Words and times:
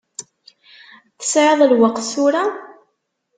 Tesεiḍ 1.19 1.59
lweqt 1.71 2.05
tura? 2.11 2.43